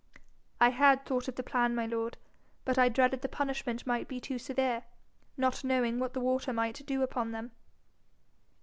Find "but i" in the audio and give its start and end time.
2.65-2.89